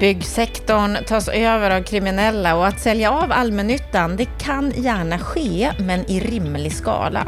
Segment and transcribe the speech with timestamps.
[0.00, 6.10] Byggsektorn tas över av kriminella och att sälja av allmännyttan, det kan gärna ske, men
[6.10, 7.26] i rimlig skala.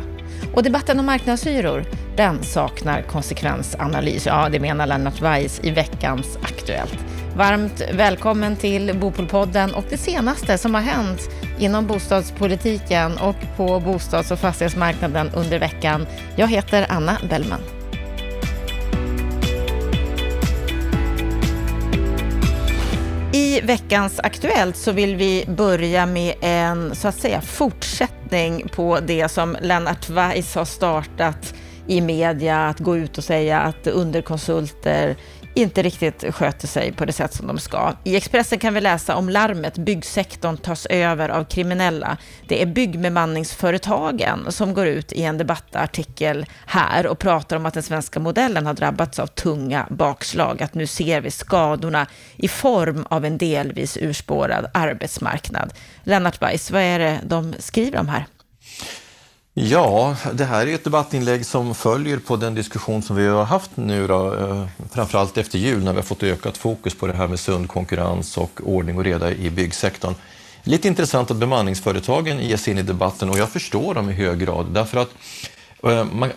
[0.55, 1.85] Och debatten om marknadshyror,
[2.17, 4.27] den saknar konsekvensanalys.
[4.27, 6.99] Ja, det menar Lennart Weiss i veckans Aktuellt.
[7.37, 14.31] Varmt välkommen till Bopolpodden och det senaste som har hänt inom bostadspolitiken och på bostads
[14.31, 16.07] och fastighetsmarknaden under veckan.
[16.37, 17.82] Jag heter Anna Bellman.
[23.53, 29.29] I veckans Aktuellt så vill vi börja med en så att säga fortsättning på det
[29.29, 31.55] som Lennart Weiss har startat
[31.87, 35.17] i media, att gå ut och säga att underkonsulter
[35.55, 37.93] inte riktigt sköter sig på det sätt som de ska.
[38.05, 42.17] I Expressen kan vi läsa om larmet byggsektorn tas över av kriminella.
[42.49, 47.83] Det är byggbemanningsföretagen som går ut i en debattartikel här och pratar om att den
[47.83, 50.63] svenska modellen har drabbats av tunga bakslag.
[50.63, 52.07] Att nu ser vi skadorna
[52.37, 55.75] i form av en delvis urspårad arbetsmarknad.
[56.05, 58.27] Lennart Weiss, vad är det de skriver om här?
[59.55, 63.71] Ja, det här är ett debattinlägg som följer på den diskussion som vi har haft
[63.75, 67.29] nu, då, eh, framförallt efter jul när vi har fått ökat fokus på det här
[67.29, 70.15] med sund konkurrens och ordning och reda i byggsektorn.
[70.63, 74.39] Lite intressant att bemanningsföretagen ger sig in i debatten och jag förstår dem i hög
[74.39, 75.11] grad därför att
[75.83, 76.33] Eh, man,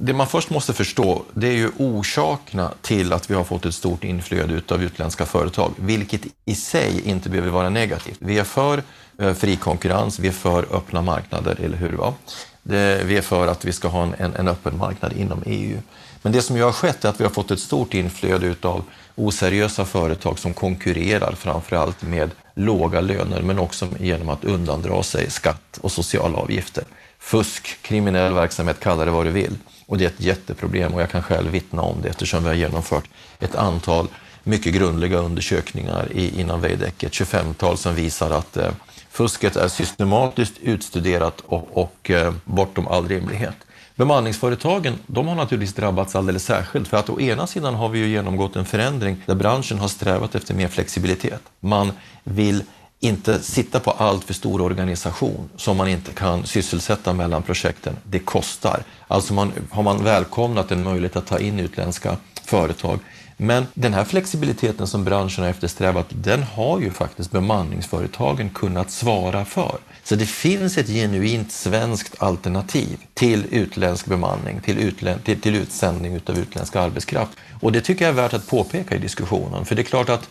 [0.00, 3.74] det man först måste förstå det är ju orsakerna till att vi har fått ett
[3.74, 8.18] stort inflöde av utländska företag, vilket i sig inte behöver vara negativt.
[8.18, 8.82] Vi är för
[9.18, 11.92] eh, fri konkurrens, vi är för öppna marknader, eller hur?
[11.92, 12.14] Va?
[12.62, 15.78] Det, vi är för att vi ska ha en, en, öppen marknad inom EU.
[16.22, 18.84] Men det som ju har skett är att vi har fått ett stort inflöde av
[19.14, 25.78] oseriösa företag som konkurrerar framförallt med låga löner men också genom att undandra sig skatt
[25.80, 26.84] och sociala avgifter.
[27.24, 29.56] Fusk, kriminell verksamhet, kalla det vad du vill.
[29.86, 32.56] Och det är ett jätteproblem och jag kan själv vittna om det eftersom vi har
[32.56, 33.04] genomfört
[33.40, 34.08] ett antal
[34.42, 38.70] mycket grundliga undersökningar i, inom Veidekke, ett 25-tal som visar att eh,
[39.10, 43.56] Fusket är systematiskt utstuderat och, och eh, bortom all rimlighet.
[43.96, 48.08] Bemanningsföretagen de har naturligtvis drabbats alldeles särskilt för att å ena sidan har vi ju
[48.08, 51.42] genomgått en förändring där branschen har strävat efter mer flexibilitet.
[51.60, 51.92] Man
[52.24, 52.62] vill
[53.04, 57.96] inte sitta på allt för stor organisation som man inte kan sysselsätta mellan projekten.
[58.04, 58.82] Det kostar.
[59.08, 62.98] Alltså man, har man välkomnat en möjlighet att ta in utländska företag
[63.36, 69.44] men den här flexibiliteten som branschen har eftersträvat, den har ju faktiskt bemanningsföretagen kunnat svara
[69.44, 69.78] för.
[70.04, 76.20] Så det finns ett genuint svenskt alternativ till utländsk bemanning, till, utlän till, till utsändning
[76.26, 77.32] av utländsk arbetskraft.
[77.60, 80.28] Och det tycker jag är värt att påpeka i diskussionen, för det är klart att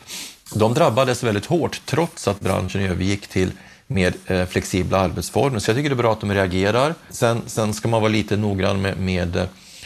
[0.53, 3.51] de drabbades väldigt hårt trots att branschen övergick till
[3.87, 5.59] mer eh, flexibla arbetsformer.
[5.59, 6.95] Så jag tycker det är bra att de reagerar.
[7.09, 9.45] Sen, sen ska man vara lite noggrann med, med eh,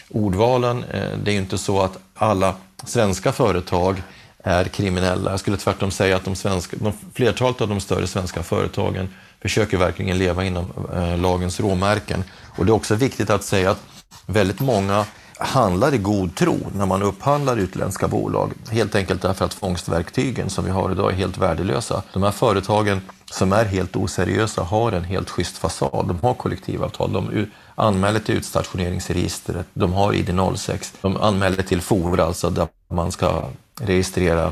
[0.09, 0.83] ordvalen.
[0.83, 4.01] Eh, det är ju inte så att alla svenska företag
[4.43, 5.31] är kriminella.
[5.31, 9.09] Jag skulle tvärtom säga att de svenska, de, flertalet av de större svenska företagen
[9.41, 12.23] försöker verkligen leva inom eh, lagens råmärken.
[12.57, 13.81] Och det är också viktigt att säga att
[14.25, 15.05] väldigt många
[15.39, 18.51] handlar i god tro när man upphandlar utländska bolag.
[18.69, 22.03] Helt enkelt därför att fångstverktygen som vi har idag är helt värdelösa.
[22.13, 26.07] De här företagen som är helt oseriösa har en helt schysst fasad.
[26.07, 32.49] De har kollektivavtal, de anmäler till utstationeringsregistret, de har ID06, de anmäler till FOR, alltså
[32.49, 33.43] där man ska
[33.81, 34.51] registrera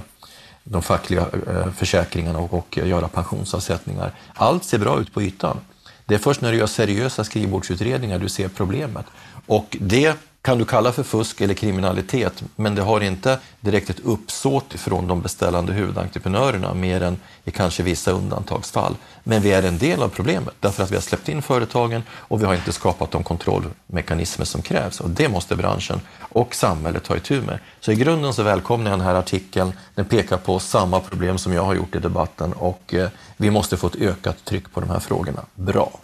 [0.63, 4.11] de fackliga eh, försäkringarna och, och göra pensionsavsättningar.
[4.33, 5.57] Allt ser bra ut på ytan.
[6.05, 9.05] Det är först när du gör seriösa skrivbordsutredningar du ser problemet.
[9.45, 13.99] Och det kan du kalla för fusk eller kriminalitet, men det har inte direkt ett
[13.99, 18.95] uppsåt från de beställande huvudentreprenörerna mer än i kanske vissa undantagsfall.
[19.23, 22.41] Men vi är en del av problemet därför att vi har släppt in företagen och
[22.41, 27.17] vi har inte skapat de kontrollmekanismer som krävs och det måste branschen och samhället ta
[27.17, 27.59] itu med.
[27.79, 29.73] Så i grunden så välkomnar jag den här artikeln.
[29.95, 33.77] Den pekar på samma problem som jag har gjort i debatten och eh, vi måste
[33.77, 35.45] få ett ökat tryck på de här frågorna.
[35.55, 35.99] Bra!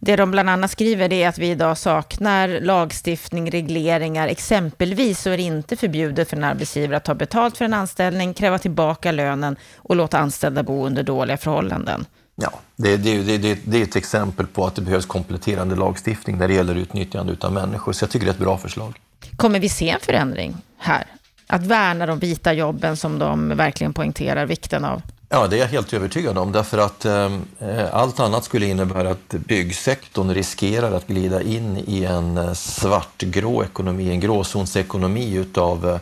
[0.00, 4.28] Det de bland annat skriver är att vi idag saknar lagstiftning, regleringar.
[4.28, 8.34] Exempelvis så är det inte förbjudet för en arbetsgivare att ta betalt för en anställning,
[8.34, 12.06] kräva tillbaka lönen och låta anställda bo under dåliga förhållanden.
[12.36, 16.48] Ja, det, det, det, det är ett exempel på att det behövs kompletterande lagstiftning när
[16.48, 17.92] det gäller utnyttjande av människor.
[17.92, 18.98] Så jag tycker det är ett bra förslag.
[19.36, 21.04] Kommer vi se en förändring här?
[21.46, 25.02] Att värna de vita jobben som de verkligen poängterar vikten av?
[25.30, 29.10] Ja, det är jag helt övertygad om därför att ehm, eh, allt annat skulle innebära
[29.10, 35.98] att byggsektorn riskerar att glida in i en eh, svartgrå ekonomi, en gråzonsekonomi utav eh,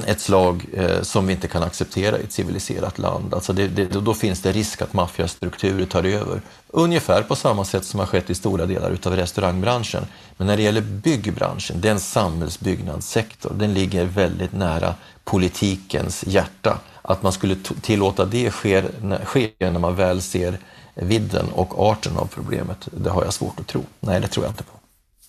[0.06, 3.34] ett slag eh, som vi inte kan acceptera i ett civiliserat land.
[3.34, 6.40] Alltså det, det, då finns det risk att maffiastrukturer tar över.
[6.68, 10.06] Ungefär på samma sätt som har skett i stora delar utav restaurangbranschen.
[10.36, 13.52] Men när det gäller byggbranschen, det är en samhällsbyggnadssektor.
[13.54, 14.94] Den ligger väldigt nära
[15.24, 18.82] politikens hjärta att man skulle tillåta det ske,
[19.24, 20.58] ske när man väl ser
[20.94, 23.84] vidden och arten av problemet, det har jag svårt att tro.
[24.00, 24.72] Nej, det tror jag inte på.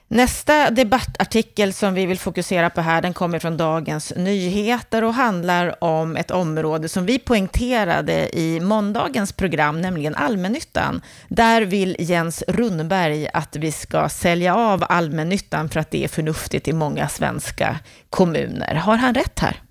[0.08, 5.84] Nästa debattartikel som vi vill fokusera på här, den kommer från Dagens Nyheter och handlar
[5.84, 11.02] om ett område som vi poängterade i måndagens program, nämligen allmännyttan.
[11.28, 16.68] Där vill Jens Rundberg att vi ska sälja av allmännyttan för att det är förnuftigt
[16.68, 17.80] i många svenska
[18.10, 18.76] kommuner.
[18.76, 19.62] Har han rätt här?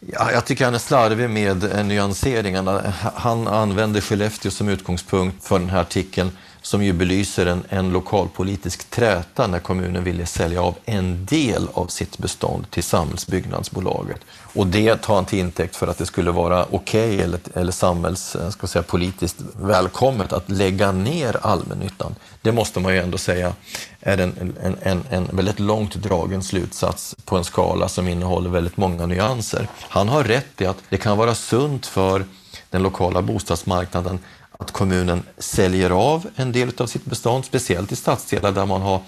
[0.00, 2.92] Ja, jag tycker han är slarvig med eh, nyanseringarna.
[3.14, 6.30] Han använder Skellefteå som utgångspunkt för den här artikeln
[6.62, 11.86] som ju belyser en, en lokalpolitisk träta när kommunen ville sälja av en del av
[11.86, 14.20] sitt bestånd till Samhällsbyggnadsbolaget.
[14.54, 17.72] Och det tar han till intäkt för att det skulle vara okej okay eller, eller
[17.72, 22.14] samhällspolitiskt välkommet att lägga ner allmännyttan.
[22.42, 23.54] Det måste man ju ändå säga
[24.00, 28.76] är en, en, en, en väldigt långt dragen slutsats på en skala som innehåller väldigt
[28.76, 29.68] många nyanser.
[29.78, 32.24] Han har rätt i att det kan vara sunt för
[32.70, 34.18] den lokala bostadsmarknaden
[34.60, 39.00] att kommunen säljer av en del av sitt bestånd, speciellt i stadsdelar där man har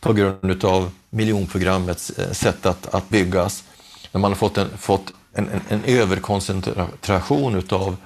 [0.00, 3.64] på grund av miljonprogrammets eh, sätt att, att byggas,
[4.12, 7.96] när man har fått en, fått en, en, en överkoncentration utav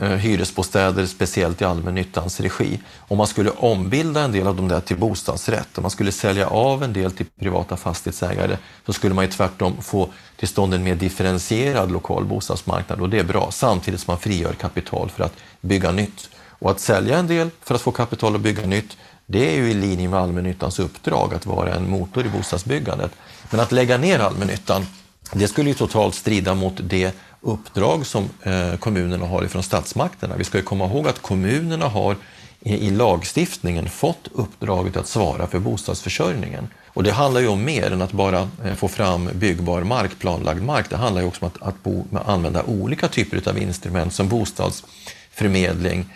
[0.00, 2.80] eh, hyresbostäder, speciellt i allmännyttans regi.
[2.98, 6.46] Om man skulle ombilda en del av dem där till bostadsrätt, om man skulle sälja
[6.46, 8.56] av en del till privata fastighetsägare,
[8.86, 13.18] så skulle man ju tvärtom få till stånd en mer differentierad lokal bostadsmarknad och det
[13.18, 16.30] är bra, samtidigt som man frigör kapital för att bygga nytt.
[16.58, 19.70] Och att sälja en del för att få kapital att bygga nytt, det är ju
[19.70, 23.10] i linje med allmännyttans uppdrag att vara en motor i bostadsbyggandet.
[23.50, 24.86] Men att lägga ner allmännyttan,
[25.32, 30.36] det skulle ju totalt strida mot det uppdrag som eh, kommunerna har ifrån statsmakterna.
[30.36, 32.16] Vi ska ju komma ihåg att kommunerna har
[32.60, 36.68] i lagstiftningen fått uppdraget att svara för bostadsförsörjningen.
[36.86, 40.62] Och det handlar ju om mer än att bara eh, få fram byggbar mark, planlagd
[40.62, 40.90] mark.
[40.90, 46.06] Det handlar ju också om att, att bo, använda olika typer av instrument som bostadsförmedling,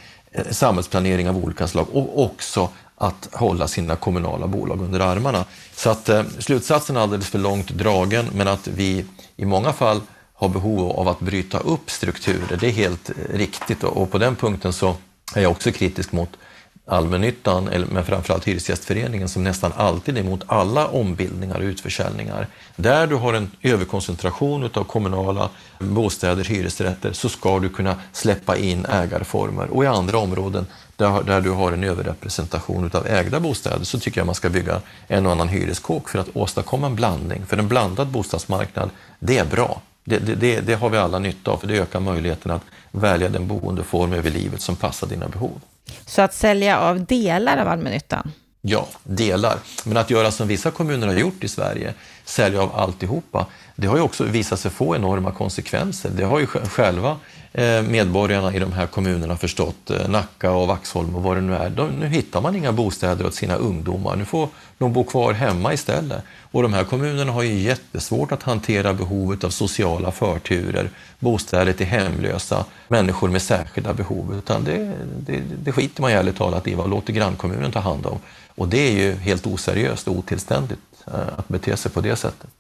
[0.50, 5.44] samhällsplanering av olika slag och också att hålla sina kommunala bolag under armarna.
[5.74, 9.04] Så att eh, slutsatsen är alldeles för långt dragen, men att vi
[9.36, 10.00] i många fall
[10.34, 14.18] har behov av att bryta upp strukturer, det är helt eh, riktigt och, och på
[14.18, 14.96] den punkten så
[15.34, 16.30] är jag också kritisk mot
[16.90, 22.46] allmännyttan, men framförallt Hyresgästföreningen som nästan alltid är emot alla ombildningar och utförsäljningar.
[22.76, 28.86] Där du har en överkoncentration av kommunala bostäder, hyresrätter, så ska du kunna släppa in
[28.86, 29.70] ägarformer.
[29.70, 30.66] Och i andra områden
[30.96, 34.80] där, där du har en överrepresentation av ägda bostäder så tycker jag man ska bygga
[35.08, 37.46] en och annan hyreskåk för att åstadkomma en blandning.
[37.46, 39.80] För en blandad bostadsmarknad, det är bra.
[40.04, 43.46] Det, det, det, har vi alla nytta av, för det ökar möjligheten att välja den
[43.46, 45.60] boendeform över livet som passar dina behov.
[46.06, 48.32] Så att sälja av delar av allmännyttan?
[48.62, 49.58] Ja, delar.
[49.84, 51.94] Men att göra som vissa kommuner har gjort i Sverige,
[52.24, 53.46] sälja av alltihopa,
[53.76, 56.10] det har ju också visat sig få enorma konsekvenser.
[56.10, 57.16] Det har ju själva
[57.52, 61.54] Eh, medborgarna i de här kommunerna förstått, eh, Nacka och Vaxholm och vad det nu
[61.54, 61.70] är.
[61.70, 64.48] De, nu hittar man inga bostäder åt sina ungdomar, nu får
[64.78, 66.22] de bo kvar hemma istället.
[66.50, 71.86] Och de här kommunerna har ju jättesvårt att hantera behovet av sociala förturer, bostäder till
[71.86, 74.34] hemlösa, människor med särskilda behov.
[74.38, 74.92] Utan det,
[75.26, 78.18] det, det skiter man ju ärligt talat i och låter grannkommunen ta hand om.
[78.54, 82.50] Och det är ju helt oseriöst och otillständigt eh, att bete sig på det sättet.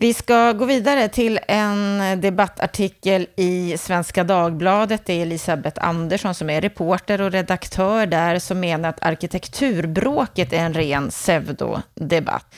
[0.00, 5.06] Vi ska gå vidare till en debattartikel i Svenska Dagbladet.
[5.06, 10.56] Det är Elisabeth Andersson som är reporter och redaktör där som menar att arkitekturbråket är
[10.56, 12.54] en ren pseudodebatt.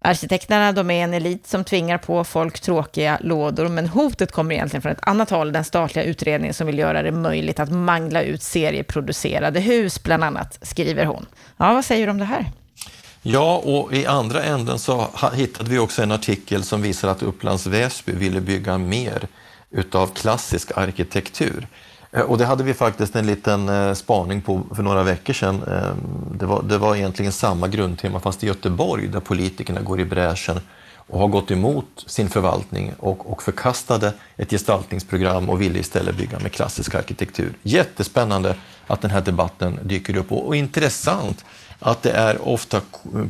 [0.00, 4.82] Arkitekterna de är en elit som tvingar på folk tråkiga lådor, men hotet kommer egentligen
[4.82, 8.42] från ett annat håll, den statliga utredningen som vill göra det möjligt att mangla ut
[8.42, 11.26] serieproducerade hus, bland annat, skriver hon.
[11.56, 12.46] Ja, vad säger du om det här?
[13.22, 17.66] Ja, och i andra änden så hittade vi också en artikel som visar att Upplands
[17.66, 19.28] Väsby ville bygga mer
[19.70, 21.66] utav klassisk arkitektur.
[22.12, 25.62] Eh, och det hade vi faktiskt en liten eh, spaning på för några veckor sedan.
[25.62, 25.94] Eh,
[26.38, 30.60] det var, det var egentligen samma grundtema fast i Göteborg där politikerna går i bräschen
[30.96, 36.38] och har gått emot sin förvaltning och, och förkastade ett gestaltningsprogram och ville istället bygga
[36.38, 37.52] med klassisk arkitektur.
[37.62, 38.54] Jättespännande
[38.86, 41.44] att den här debatten dyker upp och, och intressant
[41.80, 42.80] att det är ofta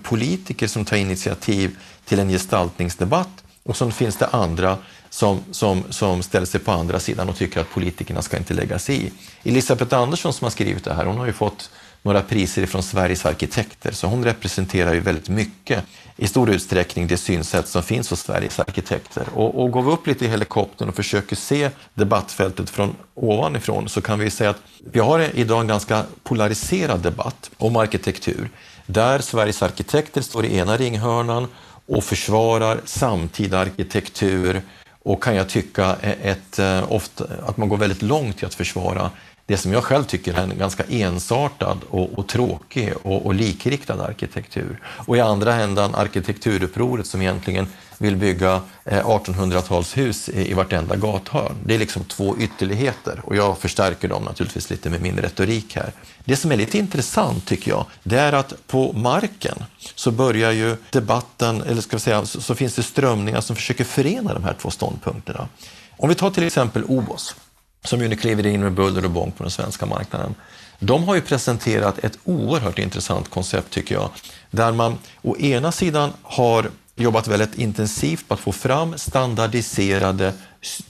[0.03, 4.79] politiker som tar initiativ till en gestaltningsdebatt och så finns det andra
[5.11, 8.79] som, som, som ställer sig på andra sidan och tycker att politikerna ska inte lägga
[8.79, 9.13] sig i.
[9.43, 11.71] Elisabeth Andersson som har skrivit det här, hon har ju fått
[12.03, 15.85] några priser från Sveriges arkitekter, så hon representerar ju väldigt mycket
[16.17, 19.25] i stor utsträckning det synsätt som finns hos Sveriges arkitekter.
[19.35, 24.01] Och, och går vi upp lite i helikoptern och försöker se debattfältet från ovanifrån så
[24.01, 28.51] kan vi säga att vi har idag en ganska polariserad debatt om arkitektur
[28.87, 31.49] där Sveriges arkitekter står i ena ringhörnan
[31.87, 34.63] och försvarar samtida arkitektur
[35.03, 39.11] och kan jag tycka ett, eh, ofta, att man går väldigt långt i att försvara
[39.51, 44.05] det som jag själv tycker är en ganska ensartad och, och tråkig och, och, likriktad
[44.05, 44.81] arkitektur.
[44.85, 47.67] Och i andra händan arkitekturupproret som egentligen
[47.99, 51.57] vill bygga eh, 1800-talshus i, i vartenda gathörn.
[51.65, 55.93] Det är liksom två ytterligheter och jag förstärker dem naturligtvis lite med min retorik här.
[56.25, 59.65] Det som är lite intressant tycker jag, det är att på marken
[59.95, 63.85] så börjar ju debatten, eller ska vi säga, så, så finns det strömningar som försöker
[63.85, 65.49] förena de här två ståndpunkterna.
[65.97, 67.35] Om vi tar till exempel OBOS
[67.85, 70.35] som ju nu kliver in med buller och bång på den svenska marknaden.
[70.79, 74.11] De har ju presenterat ett oerhört intressant koncept tycker jag,
[74.51, 80.33] där man å ena sidan har jobbat väldigt intensivt på att få fram standardiserade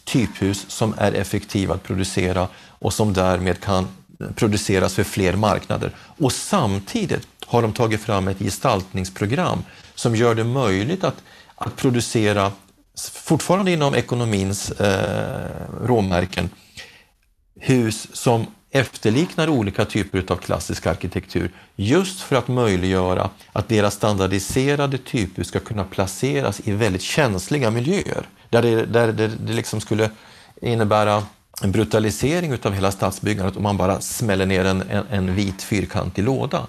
[0.04, 3.88] typhus som är effektiva att producera och som därmed kan
[4.35, 5.92] produceras för fler marknader.
[5.97, 9.62] Och samtidigt har de tagit fram ett gestaltningsprogram
[9.94, 11.23] som gör det möjligt att,
[11.54, 12.52] att producera,
[13.12, 15.50] fortfarande inom ekonomins eh,
[15.85, 16.50] råmärken,
[17.59, 24.99] hus som efterliknar olika typer av klassisk arkitektur just för att möjliggöra att deras standardiserade
[24.99, 30.11] typer ska kunna placeras i väldigt känsliga miljöer där det, där det, det liksom skulle
[30.62, 31.23] innebära
[31.62, 36.25] en brutalisering utav hela stadsbyggandet om man bara smäller ner en, en, en vit fyrkantig
[36.25, 36.66] låda.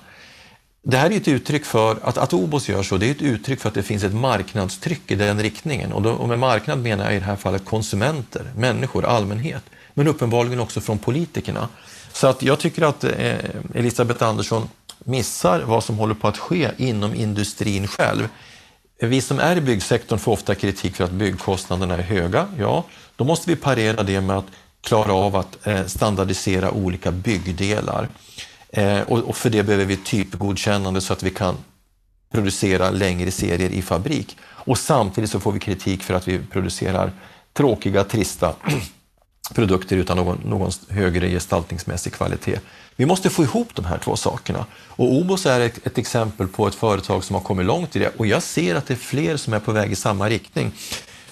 [0.83, 3.59] Det här är ett uttryck för att, att Obos gör så, det är ett uttryck
[3.59, 5.93] för att det finns ett marknadstryck i den riktningen.
[5.93, 10.07] Och, då, och med marknad menar jag i det här fallet konsumenter, människor, allmänhet men
[10.07, 11.69] uppenbarligen också från politikerna.
[12.13, 13.35] Så att jag tycker att eh,
[13.75, 14.69] Elisabeth Andersson
[14.99, 18.27] missar vad som håller på att ske inom industrin själv.
[18.99, 22.47] Vi som är i byggsektorn får ofta kritik för att byggkostnaderna är höga.
[22.57, 22.83] Ja,
[23.15, 24.45] då måste vi parera det med att
[24.81, 28.09] klara av att eh, standardisera olika byggdelar.
[28.69, 31.57] Eh, och för det behöver vi typgodkännande så att vi kan
[32.31, 34.37] producera längre serier i fabrik.
[34.43, 37.11] Och samtidigt så får vi kritik för att vi producerar
[37.53, 38.55] tråkiga, trista
[39.53, 42.59] produkter utan någon, någon högre gestaltningsmässig kvalitet.
[42.95, 44.65] Vi måste få ihop de här två sakerna.
[44.73, 48.11] Och Obos är ett, ett, exempel på ett företag som har kommit långt i det
[48.17, 50.71] och jag ser att det är fler som är på väg i samma riktning.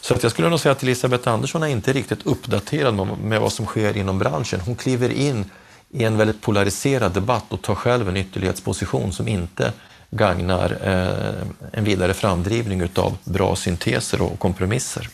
[0.01, 3.41] Så att jag skulle nog säga att Elisabeth Andersson är inte riktigt uppdaterad med, med
[3.41, 4.59] vad som sker inom branschen.
[4.59, 5.45] Hon kliver in
[5.89, 9.73] i en väldigt polariserad debatt och tar själv en ytterlighetsposition som inte
[10.11, 15.09] gagnar eh, en vidare framdrivning utav bra synteser och kompromisser.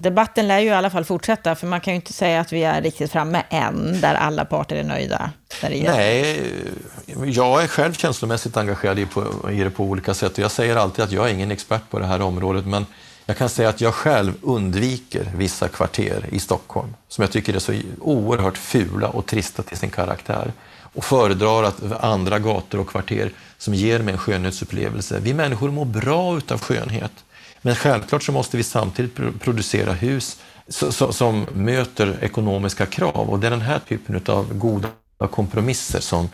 [0.00, 2.64] Debatten lär ju i alla fall fortsätta, för man kan ju inte säga att vi
[2.64, 5.30] är riktigt framme än, där alla parter är nöjda.
[5.62, 6.42] Nej,
[7.24, 10.76] jag är själv känslomässigt engagerad i, på, i det på olika sätt och jag säger
[10.76, 12.86] alltid att jag är ingen expert på det här området, men
[13.26, 17.58] jag kan säga att jag själv undviker vissa kvarter i Stockholm som jag tycker är
[17.58, 20.52] så oerhört fula och trista till sin karaktär
[20.92, 25.18] och föredrar att andra gator och kvarter som ger mig en skönhetsupplevelse.
[25.22, 27.12] Vi människor mår bra utav skönhet.
[27.62, 30.40] Men självklart så måste vi samtidigt producera hus
[31.10, 34.88] som möter ekonomiska krav och det är den här typen av goda
[35.30, 36.28] kompromisser som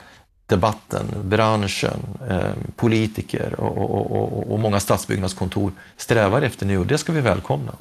[0.47, 7.21] debatten, branschen, eh, politiker och, och många stadsbyggnadskontor strävar efter nu och det ska vi
[7.21, 7.73] välkomna.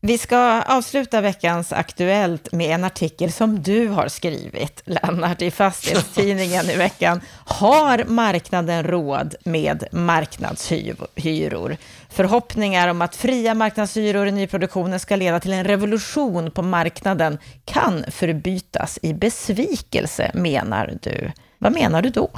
[0.00, 6.70] Vi ska avsluta veckans Aktuellt med en artikel som du har skrivit, Lennart, i Fastighetstidningen
[6.70, 7.20] i veckan.
[7.44, 11.76] Har marknaden råd med marknadshyror?
[12.08, 18.04] Förhoppningar om att fria marknadshyror i nyproduktionen ska leda till en revolution på marknaden kan
[18.08, 21.32] förbytas i besvikelse, menar du.
[21.58, 22.30] Vad menar du då?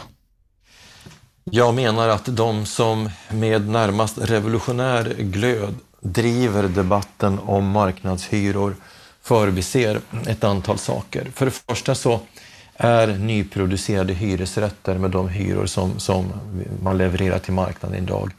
[1.44, 8.76] Jag menar att de som med närmast revolutionär glöd driver debatten om marknadshyror
[9.23, 11.26] förbiser ett antal saker.
[11.35, 12.21] För det första så
[12.76, 16.33] är nyproducerade hyresrätter med de hyror som, som
[16.83, 18.30] man levererar till marknaden idag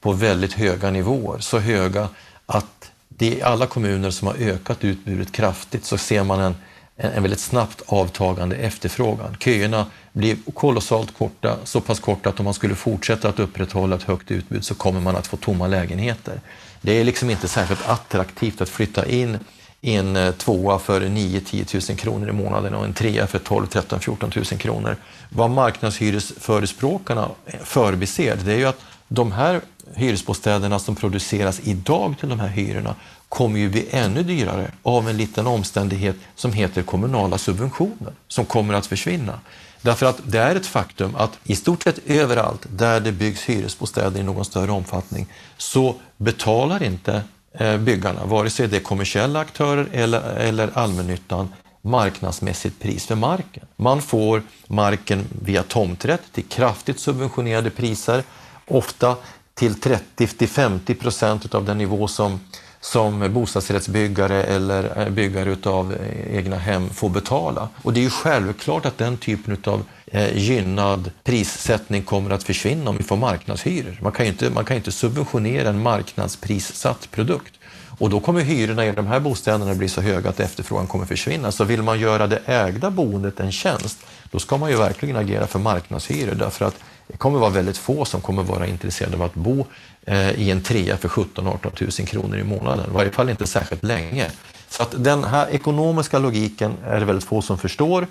[0.00, 1.38] på väldigt höga nivåer.
[1.38, 2.08] Så höga
[2.46, 6.54] att det i alla kommuner som har ökat utbudet kraftigt så ser man en,
[7.00, 9.36] en väldigt snabbt avtagande efterfrågan.
[9.40, 14.02] Köerna blir kolossalt korta, så pass korta att om man skulle fortsätta att upprätthålla ett
[14.02, 16.40] högt utbud så kommer man att få tomma lägenheter.
[16.80, 19.38] Det är liksom inte särskilt attraktivt att flytta in
[19.80, 23.66] i en eh, tvåa för 9-10 000 kronor i månaden och en trea för 12
[23.66, 24.96] 13 14 000 kronor.
[25.28, 27.28] Vad marknadshyresförespråkarna
[27.64, 29.60] förbiser, det är ju att de här
[29.94, 32.94] hyresbostäderna som produceras idag till de här hyrorna
[33.30, 38.74] kommer ju bli ännu dyrare av en liten omständighet som heter kommunala subventioner som kommer
[38.74, 39.40] att försvinna.
[39.82, 44.20] Därför att det är ett faktum att i stort sett överallt där det byggs hyresbostäder
[44.20, 47.22] i någon större omfattning så betalar inte
[47.52, 51.48] eh, byggarna, vare sig det är kommersiella aktörer eller, eller allmännyttan,
[51.82, 53.66] marknadsmässigt pris för marken.
[53.76, 58.22] Man får marken via tomträtt till kraftigt subventionerade priser,
[58.66, 59.16] ofta
[59.54, 62.40] till 30-50 procent av den nivå som,
[62.80, 67.68] som bostadsrättsbyggare eller eh, byggare av eh, egna hem får betala.
[67.82, 72.90] Och det är ju självklart att den typen av eh, gynnad prissättning kommer att försvinna
[72.90, 73.98] om vi får marknadshyror.
[74.02, 77.54] Man kan ju inte, man kan inte subventionera en marknadsprissatt produkt.
[77.98, 81.52] Och då kommer hyrorna i de här bostäderna bli så höga att efterfrågan kommer försvinna.
[81.52, 83.98] Så vill man göra det ägda boendet en tjänst,
[84.30, 86.76] då ska man ju verkligen agera för marknadshyror därför att
[87.10, 89.66] det kommer vara väldigt få som kommer vara intresserade av att bo
[90.06, 93.84] eh, i en trea för 17-18 000 kronor i månaden, i varje fall inte särskilt
[93.84, 94.30] länge.
[94.68, 98.06] Så att den här ekonomiska logiken är det väldigt få som förstår.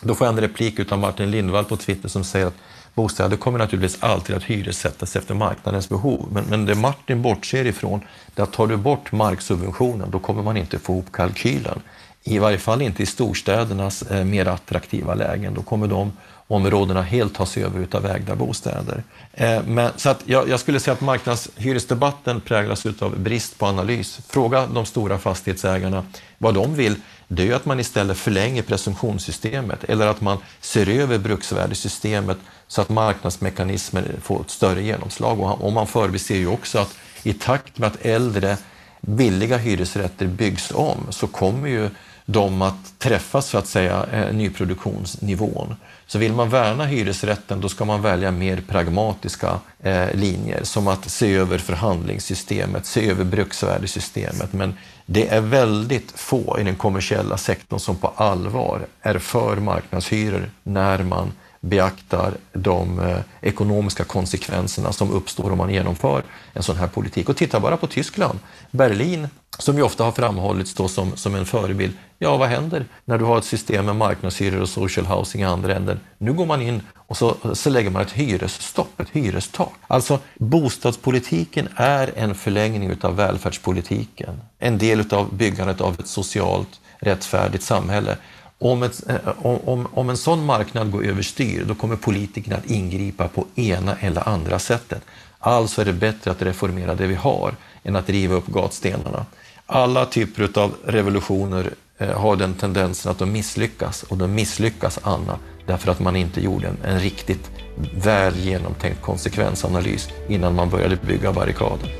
[0.00, 2.56] Då får jag en replik av Martin Lindvall på Twitter som säger att
[2.94, 6.28] bostäder kommer naturligtvis alltid att hyressättas efter marknadens behov.
[6.32, 8.00] Men, men det Martin bortser ifrån,
[8.34, 11.80] det är att tar du bort marksubventionen, då kommer man inte få ihop kalkylen.
[12.22, 15.54] I varje fall inte i storstädernas eh, mer attraktiva lägen.
[15.54, 16.12] Då kommer de
[16.48, 19.02] områdena helt tas över av ägda bostäder.
[19.32, 24.20] Eh, men, så att jag, jag, skulle säga att marknadshyresdebatten präglas av brist på analys.
[24.28, 26.06] Fråga de stora fastighetsägarna
[26.38, 26.94] vad de vill.
[27.28, 32.38] Det är att man istället förlänger presumtionssystemet eller att man ser över bruksvärdesystemet
[32.68, 35.40] så att marknadsmekanismer får ett större genomslag.
[35.40, 38.56] Och man förbiser ju också att i takt med att äldre
[39.00, 41.90] billiga hyresrätter byggs om så kommer ju
[42.26, 45.76] dem att träffas så att säga eh, nyproduktionsnivån.
[46.06, 51.10] Så vill man värna hyresrätten då ska man välja mer pragmatiska eh, linjer som att
[51.10, 54.52] se över förhandlingssystemet, se över bruksvärdesystemet.
[54.52, 54.74] Men
[55.06, 61.02] det är väldigt få i den kommersiella sektorn som på allvar är för marknadshyror när
[61.02, 61.32] man
[61.68, 67.28] beaktar de eh, ekonomiska konsekvenserna som uppstår om man genomför en sån här politik.
[67.28, 68.38] Och titta bara på Tyskland.
[68.70, 71.92] Berlin, som ju ofta har framhållits då som, som en förebild.
[72.18, 75.74] Ja, vad händer när du har ett system med marknadshyror och social housing i andra
[75.74, 76.00] änden?
[76.18, 79.72] Nu går man in och så, så lägger man ett hyresstopp, ett hyrestak.
[79.86, 84.40] Alltså, bostadspolitiken är en förlängning av välfärdspolitiken.
[84.58, 88.16] En del av byggandet av ett socialt rättfärdigt samhälle.
[88.58, 93.28] Om, ett, eh, om, om en sån marknad går överstyr, då kommer politikerna att ingripa
[93.28, 95.02] på ena eller andra sättet.
[95.38, 99.26] Alltså är det bättre att reformera det vi har än att riva upp gatstenarna.
[99.66, 105.38] Alla typer av revolutioner eh, har den tendensen att de misslyckas och de misslyckas, Anna,
[105.66, 107.50] därför att man inte gjorde en, en riktigt
[107.94, 111.94] väl genomtänkt konsekvensanalys innan man började bygga barrikader.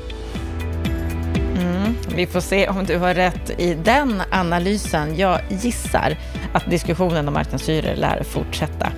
[1.59, 5.17] Mm, vi får se om du har rätt i den analysen.
[5.17, 6.17] Jag gissar
[6.53, 8.91] att diskussionen om marknadshyror lär fortsätta.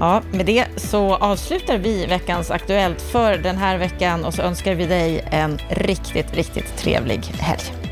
[0.00, 4.74] Ja, med det så avslutar vi veckans Aktuellt för den här veckan och så önskar
[4.74, 7.85] vi dig en riktigt, riktigt trevlig helg.